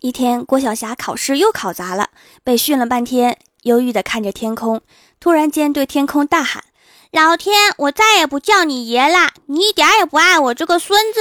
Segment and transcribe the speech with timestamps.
[0.00, 2.10] 一天，郭晓霞考试又考砸了，
[2.44, 4.82] 被训了半天，忧郁的看着天空，
[5.18, 6.62] 突然间对天空大喊
[7.10, 9.32] ：“老天，我再也不叫你爷啦！
[9.46, 11.20] 你一点也不爱我这个孙子！”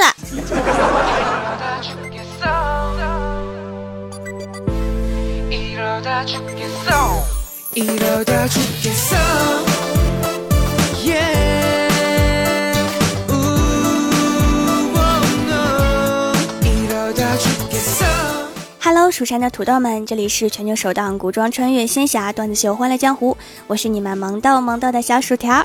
[19.05, 23.33] Hello，蜀山的土豆们，这里是全球首档古装穿越仙侠段子秀《欢乐江湖》，
[23.67, 25.63] 我是你们萌逗萌逗的小薯条。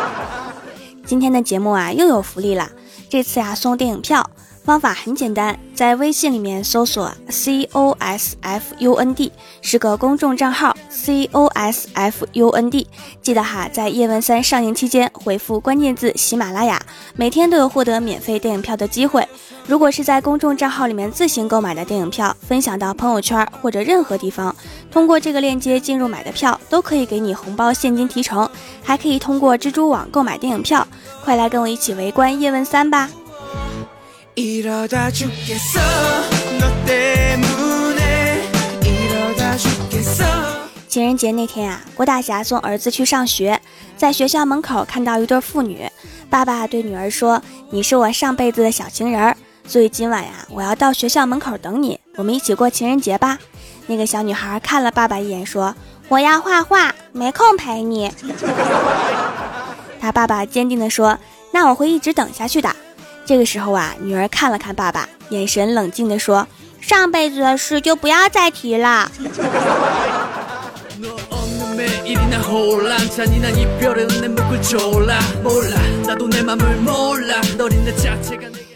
[1.06, 2.68] 今天的节目啊，又有福利了，
[3.08, 4.25] 这次呀送电影票。
[4.66, 9.30] 方法很简单，在微信里面搜索 C O S F U N D，
[9.62, 12.84] 是个公众账号 C O S F U N D。
[13.22, 16.82] 记得哈，在叶问三上映期间回复关键字喜马拉雅，
[17.14, 19.24] 每天都有获得免费电影票的机会。
[19.68, 24.52] 如果是在公众账号里面自行购买的电影票，分享到朋友圈或者任何地方，
[24.90, 28.50] 通过这个链接进入买的票，都可以给你红包现金提成，
[28.82, 30.84] 还可以通过蜘蛛网购买电影票。
[31.24, 33.08] 快来跟我一起围观叶问三吧！
[40.88, 43.58] 情人节那天啊，郭大侠送儿子去上学，
[43.96, 45.90] 在学校门口看到一对父女，
[46.28, 49.34] 爸爸对女儿说：“你是我上辈子的小情人，
[49.66, 53.38] 所以今晚呀，我要到学校门口等你，我们一起过情人节吧。”
[53.88, 55.74] 那个小女孩看了爸爸一眼，说
[56.08, 58.12] ：“我要画画，没空陪你。”
[59.98, 61.18] 他爸爸坚定地说
[61.52, 62.68] ：“那我会一直等下去的。”
[63.26, 66.46] 这个时候啊，女儿看了看爸爸，眼神冷静地说
[66.80, 69.10] ：“上辈子的事就不要再提了。”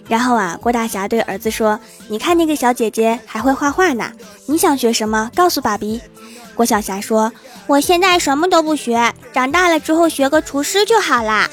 [0.08, 1.78] 然后啊，郭大侠对儿子说
[2.10, 4.10] ：“你看那个小姐姐还会画画呢，
[4.46, 5.30] 你想学什么？
[5.36, 6.00] 告诉爸比。”
[6.56, 7.32] 郭晓霞说
[7.68, 11.48] ：“我现在什么都不学，长大了之后学个厨师就好啦。”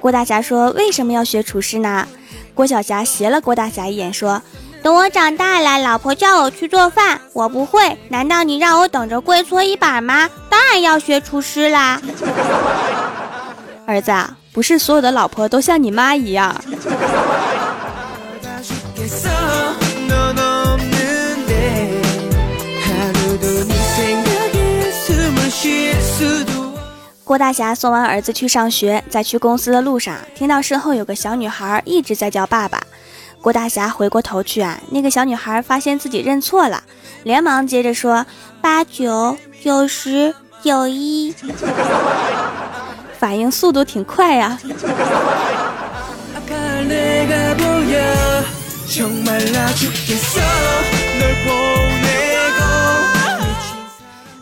[0.00, 2.08] 郭大侠说：“为什么要学厨师呢？”
[2.54, 4.42] 郭晓霞斜了郭大侠一眼说
[4.82, 10.28] ：“等我长大了，老婆叫我去做饭，我不会，难道你让我等着跪搓衣板吗？
[10.48, 12.00] 当然要学厨师啦！”
[13.86, 14.12] 儿子，
[14.52, 16.54] 不是所有的老婆都像你妈一样。
[27.30, 32.82] 郭大侠送完儿子去上学，在去公司的路上，听到身后有个小女孩一直在叫爸爸。
[33.40, 36.82] 郭大侠回过头去啊，那个小女孩发现自己认错了，
[37.22, 38.26] 连忙接着说
[38.60, 41.32] ：“八九九十九一。”
[43.16, 44.58] 反应速度挺快呀。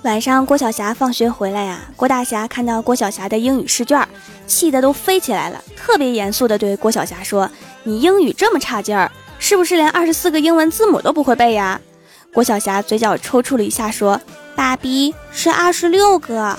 [0.04, 4.06] 晚上，郭晓霞放学回来呀，郭大侠看到郭晓霞的英语试卷，
[4.46, 7.50] 气得都飞起来了，特别严肃地对郭晓霞说
[7.82, 9.10] ：“你英语这么差劲儿，
[9.40, 11.80] 是不是连二十四个英文字母都不会背呀？”
[12.32, 14.20] 郭晓霞嘴角抽搐了一下，说
[14.54, 16.56] ：“爸比是二十六个。”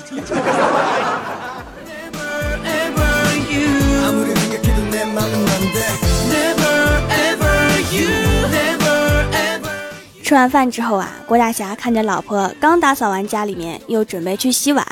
[10.29, 14.85] 吃完饭之后啊，郭大侠看着老婆刚打扫完家里面，又准备去洗碗。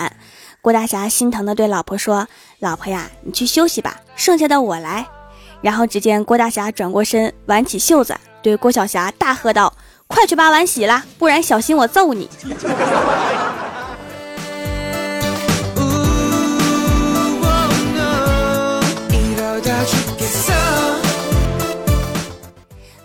[0.62, 2.28] 郭大侠心疼的对老婆说
[2.58, 5.06] ：“老婆呀，你去休息吧，剩下的我来。”
[5.62, 9.72] 然后只见郭大侠转过身，挽起袖子，对郭晓霞大喝道
[10.10, 12.28] ：“快去把碗洗了，不然小心我揍你！”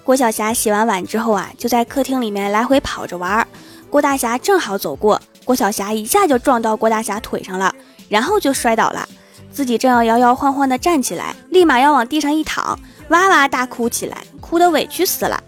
[0.05, 3.47] 郭晓霞洗完碗之后啊，就在客厅里面来回跑着玩。
[3.89, 7.73] 郭大侠正好走过，郭晓霞一下就撞到郭大侠腿上了，
[8.09, 9.09] 然后就摔倒了。
[9.53, 15.41] 自己正要摇摇晃晃地站起来，立马要往地上一躺，哇哇大哭起来，哭得委屈死了。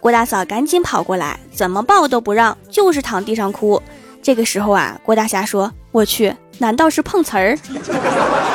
[0.00, 3.80] 郭大嫂赶紧跑过来，怎么抱都不让，就是躺地上哭。
[4.20, 7.56] 这个时候啊，郭大侠说：“我去，难道是碰瓷儿？”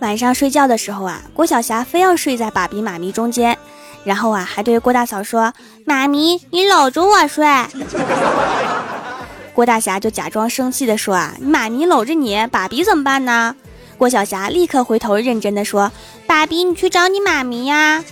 [0.00, 3.56] 晚上睡觉的时候啊，郭晓霞非要睡在爸比妈咪中间，
[4.04, 5.52] 然后啊还对郭大嫂说
[5.86, 7.46] ：“妈咪，你搂着我睡。”
[9.54, 13.54] 郭大侠就假装生气的说：“啊，妈咪搂着你，爸比怎么办呢？”
[13.96, 15.92] 郭晓霞立刻回头认真的说
[16.26, 18.02] ：“爸比，你去找你妈咪呀。”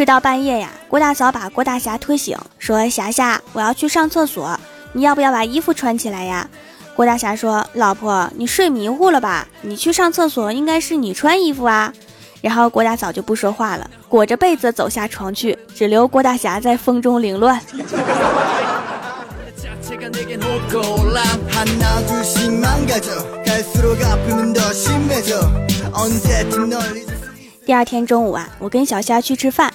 [0.00, 4.58] 睡到半夜呀，郭大嫂把郭大侠推醒，说：“霞霞，我要去上厕所，
[4.94, 6.48] 你要不要把衣服穿起来呀？”
[6.96, 9.46] 郭大侠说：“老婆，你睡迷糊了吧？
[9.60, 11.92] 你去上厕所应该是你穿衣服啊。”
[12.40, 17.60] 然后郭大嫂就不说话了，裹着被子走下床去，只留郭大侠在风中凌乱。
[27.66, 29.70] 第二天中午啊，我跟小虾去吃饭，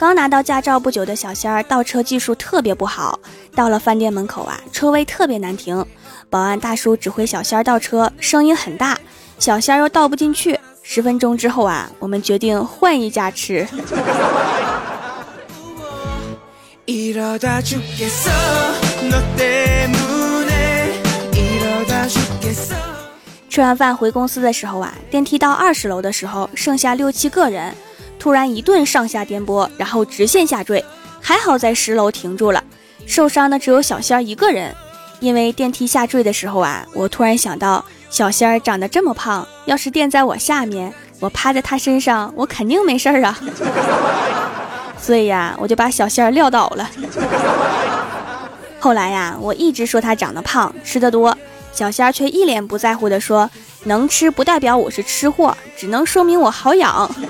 [0.00, 3.20] 刚拿到驾照不久的小仙儿倒车技术特别不好，
[3.54, 5.84] 到了饭店门口啊，车位特别难停，
[6.30, 8.98] 保安大叔指挥小仙儿倒车，声音很大，
[9.38, 10.58] 小仙儿又倒不进去。
[10.82, 13.68] 十分钟之后啊，我们决定换一家吃。
[23.50, 27.74] 吃完饭回公司的时候啊，电梯到二十楼的时候剩下六七个人，
[28.20, 30.84] 突然一顿上下颠簸，然后直线下坠，
[31.20, 32.62] 还好在十楼停住了，
[33.06, 34.72] 受伤的只有小仙儿一个人。
[35.20, 43.38] 因为电梯下坠的时候啊，我突然想到小仙儿长得这么胖，要是垫在我下面，我趴在他身上，我肯定没事儿啊。
[44.98, 46.90] 所以呀，我就把小仙儿撂倒了。
[48.78, 51.36] 后来呀，我一直说他长得胖，吃得多。
[51.72, 53.50] 小仙儿却一脸不在乎地说
[53.84, 57.10] ：“能吃不代表我是吃货，只能说明我好养。”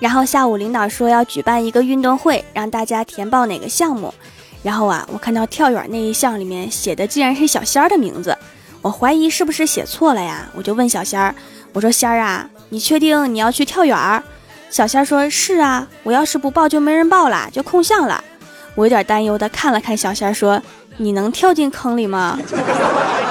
[0.00, 4.12] 然后下午领导说要举办一个运动会，让大家填报哪个项目。
[4.62, 8.36] 然后啊，我看到跳远那一项里面写的竟然是小仙儿的名字，
[8.80, 10.48] 我怀疑是不是写错了呀？
[10.54, 11.34] 我就问小仙儿
[11.72, 13.96] ：“我说仙儿啊，你确定你要去跳远？”
[14.72, 18.24] 小仙说：“是啊，我要是不报就没人报了，就空巷了。”
[18.74, 20.62] 我有点担忧的看了看小仙，说
[20.96, 22.38] ：“你能跳进坑里吗？”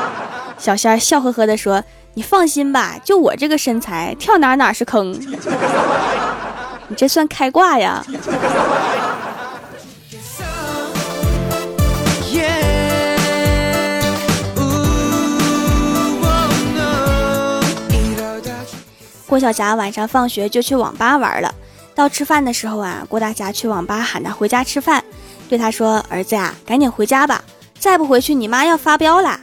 [0.60, 1.84] 小仙笑呵呵的说
[2.14, 5.12] ：“你放心吧，就我这个身材，跳哪哪是坑。
[6.88, 8.06] 你这算开挂呀？”
[19.32, 21.56] 郭晓霞晚上放学就去网吧玩了。
[21.96, 25.02] 到吃饭的时候啊，郭大侠去网吧喊他回家吃饭，
[25.48, 27.42] 对他说：“儿子呀，赶紧回家吧，
[27.80, 29.40] 再不回去你妈要发飙了。”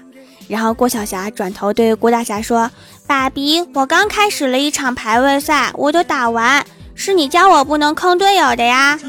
[0.47, 2.71] 然后郭晓霞转头对郭大侠说
[3.09, 6.63] ：“爸比，我刚开始了一场排位赛，我都打完，
[6.95, 9.01] 是你教我不能坑队友的呀。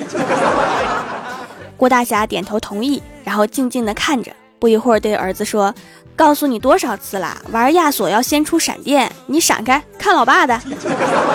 [1.75, 5.75] ”郭大侠点头同意，然后静静的看着，不一会儿对儿子说。
[6.19, 10.61] 告诉你多少次了，玩亚索要先出闪电，你闪开，看老爸的。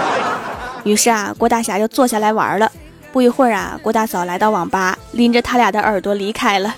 [0.84, 2.70] 于是啊，郭大侠就坐下来玩了。
[3.10, 6.74] 不一会儿啊，郭大嫂来到网吧，拎着他俩的耳朵离开了。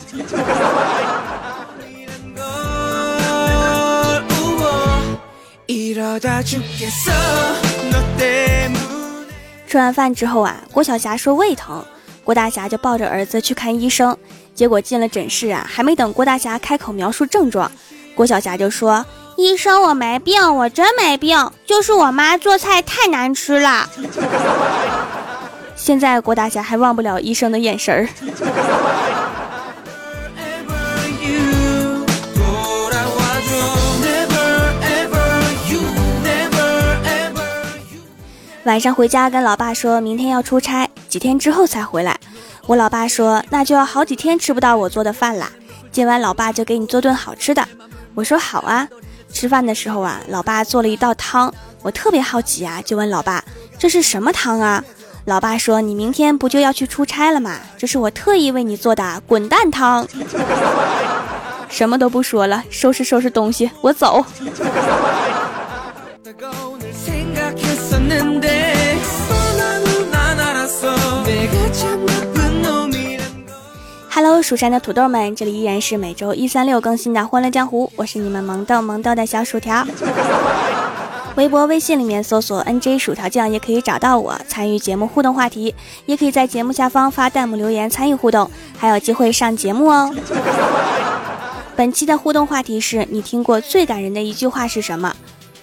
[9.66, 11.84] 吃完饭之后啊，郭晓霞说胃疼，
[12.22, 14.16] 郭大侠就抱着儿子去看医生。
[14.54, 17.70] 结果进了诊室啊，还没等郭大侠开口描述症状。
[18.16, 19.04] 郭晓霞就说
[19.36, 23.86] ：“医生，我没病，我真没病，就是我妈做菜太难吃了。”
[25.76, 28.08] 现在郭大侠还忘不了医生的眼神儿。
[38.64, 42.18] 晚上回家跟老爸说明天要出差，几天之后才回来。
[42.66, 45.50] 我老爸说：“那就要好几天吃不到我做的饭啦，
[45.92, 47.62] 今晚老爸就给你做顿好吃的。”
[48.16, 48.88] 我说好啊，
[49.30, 53.44] 吃饭的时候啊，老爸做了一道汤，我特别好奇啊，就问老爸
[53.78, 54.82] 这是什么汤啊？
[55.26, 57.60] 老爸说你明天不就要去出差了吗？
[57.76, 60.08] 这是我特意为你做的滚蛋汤。
[61.68, 64.24] 什么都不说了，收拾收拾东西，我走。
[74.16, 79.86] Hello，蜀山的土豆们，这里依然是每周一三六更新的《欢乐江湖》，我是你们萌豆萌豆的小薯条。
[81.34, 85.74] 微博、微信里面搜索 “nj 薯条酱”也可以找到我，参与节目互动话题，
[86.06, 90.10] 也可以在节目下方发弹幕留言参与互动，还有机会上节目哦。
[91.76, 95.14] 本期的互动话题是你听过最感人的一句话是什么？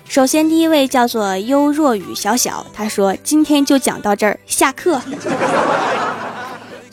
[0.07, 5.01] 首先，第一位叫做优若雨小小，他说：“今天就讲到这儿，下课。”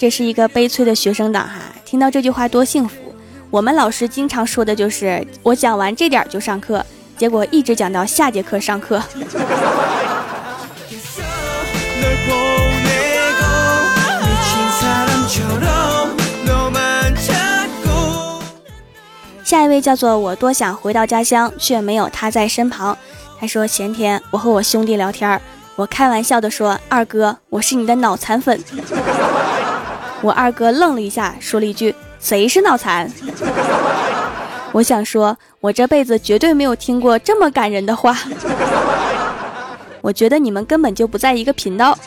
[0.01, 2.97] 这是一个悲催的学生党哈，听到这句话多幸福。
[3.51, 6.83] 我们老师经常说的就是我讲完这点就上课，
[7.19, 8.99] 结果一直讲到下节课上课。
[19.45, 22.97] 下一位叫做我多想回到家乡，却没有他在身旁。
[23.39, 25.39] 他说前天我和我兄弟聊天，
[25.77, 28.59] 我开玩笑的说二哥，我是你的脑残粉。
[30.23, 33.11] 我二哥愣了一下，说了一句谁是脑残？
[34.73, 38.17] 我想说，我这辈子绝对没有听过这么感人的话。
[40.03, 41.99] 我觉得你们根本就不在一个频道。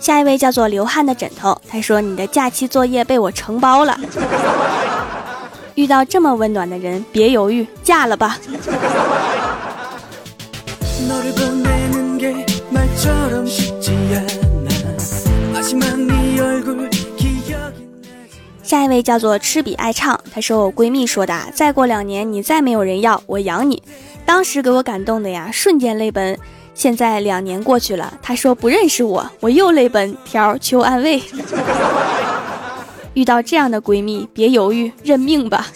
[0.00, 3.98] 下一位叫做流汗的枕头，他说：“你的假期作业被我承包了。”
[5.78, 8.36] 遇到这么温暖的人，别犹豫，嫁了吧。
[18.60, 23.80] 下一位叫做吃比爱唱，她说我闺蜜说的，再过两年你再没有人要，我养你。
[24.26, 26.36] 当时给我感动的呀，瞬间泪奔。
[26.74, 30.16] 现在两年过去了，她说不认识我，我又泪奔。
[30.24, 31.22] 条求安慰。
[33.18, 35.66] 遇到这样的闺蜜，别犹豫，认命吧。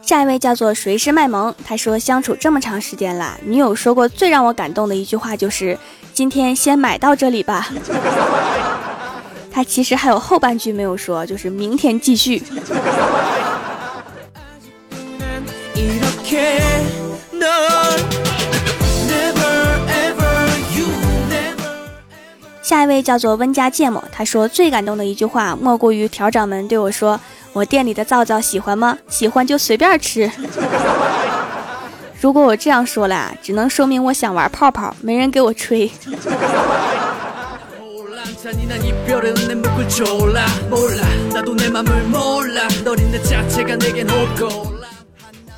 [0.00, 5.78] 下一位叫做谁是卖萌，他说相处这么长时间了，女友说过最让我感动的一句话就是
[6.14, 7.68] 今天先买到这里吧。
[9.52, 12.42] 他其实还有后半句没有说，就是明天继续。
[22.74, 27.20] 下一位叫做温家芥末，他说最感动的一句话莫过于条掌门对我说
[27.54, 28.98] ：“我店里的皂皂喜欢吗？
[29.06, 30.28] 喜欢就随便吃。
[32.20, 35.88] ”如果我这样说了，只能说明我想玩泡泡，没人给我吹。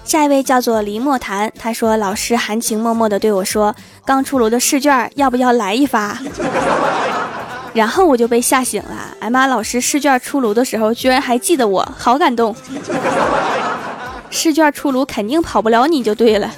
[0.04, 6.18] 下一位叫做黎墨谈，他说老师含情脉脉的对我说：“刚出炉的试卷要不要来一发？”
[7.76, 9.14] 然后我就被吓醒了。
[9.20, 12.56] 哎妈，老师试卷出炉的时候居然还记得我，好感动。
[14.30, 16.50] 试卷出炉肯定跑不了你就对了。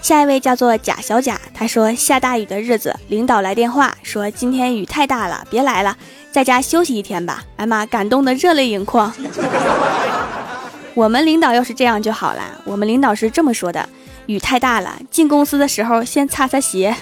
[0.00, 5.96] 下一位叫做贾小贾，他说下大雨的日子，领导来电话说今天雨太大了，别来了，
[6.30, 7.42] 在家休息一天吧。
[7.56, 9.12] 哎妈，感动的热泪盈眶。
[10.94, 12.42] 我们领导要是这样就好了。
[12.64, 13.88] 我们领导是这么说的：
[14.26, 16.94] 雨太大了，进公司的时候先擦擦鞋。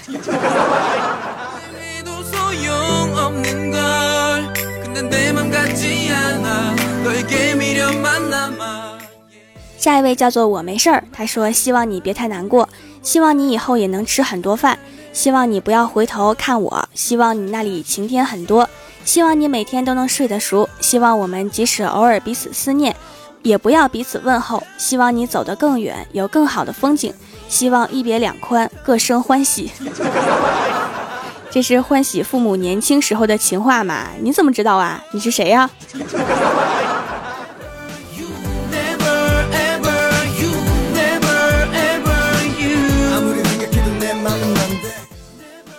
[9.77, 12.67] 下一位叫做我没事儿，他说希望你别太难过，
[13.01, 14.77] 希望你以后也能吃很多饭，
[15.13, 18.69] 希望你不要回头看我，希望你那里晴天很多，
[19.05, 22.93] 希望你每天都能睡得熟，希望我们即使偶尔彼此思念，
[23.41, 27.13] 也不要彼此问候，希望你走得更远，有更好的风景，
[27.47, 29.71] 希望一别两宽，各生欢喜。
[31.49, 34.09] 这是欢喜父母年轻时候的情话嘛？
[34.21, 35.03] 你怎么知道啊？
[35.11, 35.69] 你是谁呀？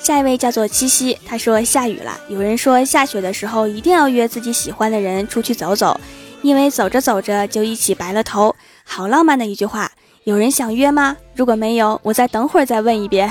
[0.02, 2.18] 下一位叫做七夕，他说下雨了。
[2.28, 6.00] 有人说下雪的时候一定要约自己喜欢的人出去走走，
[6.42, 8.54] 因为走着走着就一起白了头，
[8.84, 9.90] 好浪漫的一句话。
[10.24, 11.16] 有人想约吗？
[11.34, 13.30] 如果没有，我再等会儿再问一遍。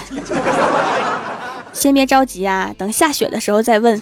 [1.72, 4.02] 先别着急啊，等下雪的时候再问。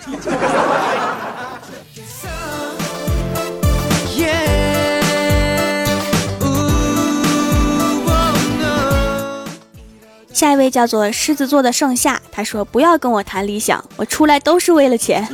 [10.33, 15.27] 下一位叫做狮子座的盛夏，他说：“不要跟我谈理想，我出来都是为了钱，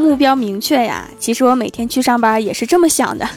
[0.00, 1.06] 目标明确呀。
[1.18, 3.28] 其实我每天去上班也是这么想的。”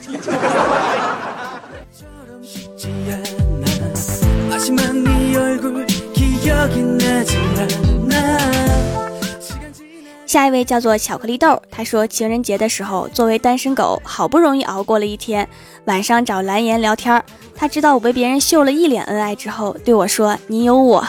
[10.26, 15.48] 下一位叫做巧克力豆，他说情人节的时候，作为单身狗，好不容易熬过了一天，
[15.86, 17.24] 晚上找蓝颜聊天
[17.56, 21.06] 他知道我被别人秀了一脸恩爱之后，对我说：“你有我，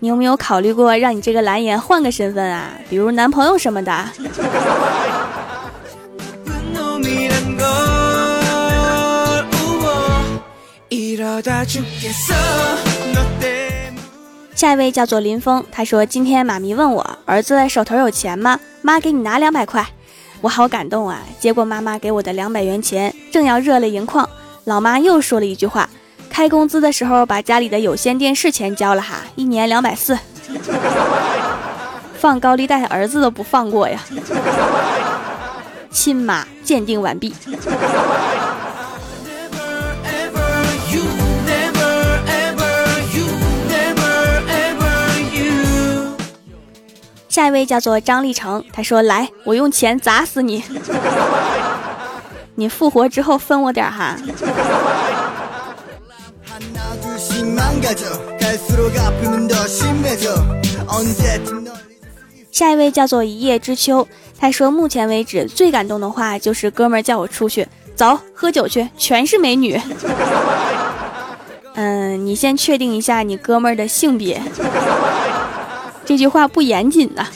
[0.00, 2.72] 你有没有考虑过让你这个蓝颜换个身份啊？
[2.88, 4.08] 比如男朋友什么的？”
[14.56, 18.58] 下一位叫做林峰，他说：“今天妈咪问我儿子手头有钱吗？
[18.82, 19.86] 妈给你拿两百块。”
[20.42, 21.22] 我好感动啊！
[21.38, 24.26] 接过妈妈给我的两百元钱，正要热泪盈眶，
[24.64, 25.90] 老妈又说了一句话
[26.40, 30.18] ：“开工资的时候把家里的有线电视钱交了哈，一年两百四。
[32.14, 34.00] 放高利贷，儿子都不放过呀。
[35.90, 37.34] 亲妈鉴定完毕。
[47.28, 50.64] 下一位叫做张立成，他说：“来，我用钱砸死你，
[52.54, 54.16] 你复活之后分我点哈。”
[62.50, 64.08] 下一位叫做一叶知秋，
[64.38, 69.78] 他说：“目前为止最感动的话就是哥们儿叫我出去走喝酒去，全是美女。
[71.74, 74.40] ”嗯，你先确定一下你哥们儿的性别。
[76.04, 77.26] 这句话不严谨呐。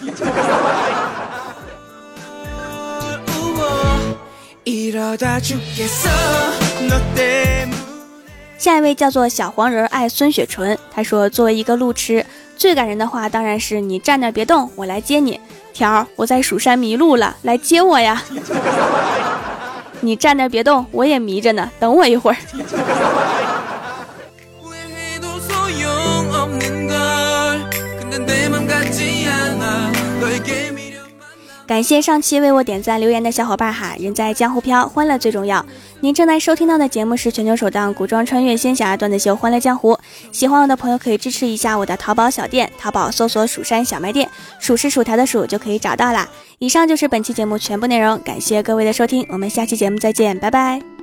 [8.65, 12.25] 下一位叫做小黄人爱孙雪纯，他说：“作为一个路痴，
[12.57, 15.39] 最感人的话当然是你站那别动，我来接你。
[15.75, 18.23] 条儿，我在蜀山迷路了，来接我呀！
[20.01, 22.37] 你站那别动，我也迷着呢，等我一会儿。”
[31.67, 35.65] 感谢上期为我点赞留言的小伙伴哈，人在江湖飘，欢乐最重要。
[36.01, 39.95] 您正在收听到的节目是全球首档古装穿越仙侠段子秀《欢乐江湖》，
[40.31, 44.29] 喜欢我的朋友可以支持一下我的淘宝小店，淘宝搜索“蜀山小卖店”，
[44.61, 46.29] 数是薯条的数就可以找到啦。
[46.59, 50.94] 以上就是本期节目全部内容，感谢各位的收听，我们下期节目再见，拜拜。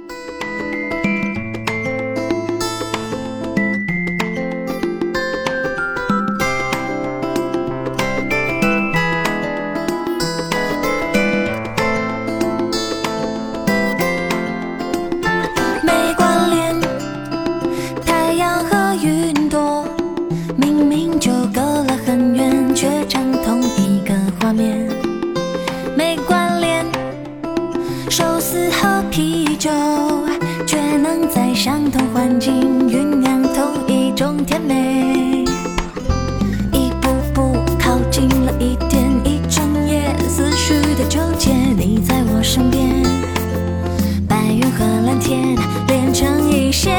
[46.13, 46.91] 长一些，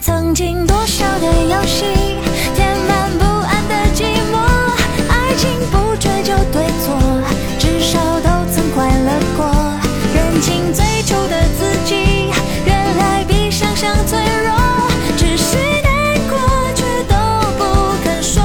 [0.00, 1.84] 曾经多少的游戏，
[2.54, 4.38] 填满不安的寂寞。
[5.08, 6.98] 爱情不追究对错，
[7.58, 9.44] 至少都曾快乐过。
[10.14, 12.30] 感情最初的自己，
[12.64, 14.54] 原来比想象脆弱，
[15.16, 16.38] 只是难过
[16.74, 17.14] 却都
[17.58, 17.62] 不
[18.02, 18.42] 肯说。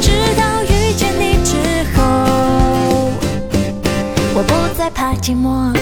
[0.00, 1.56] 直到遇见你之
[1.96, 2.02] 后，
[4.34, 5.72] 我不再怕寂寞。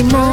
[0.00, 0.29] Digimon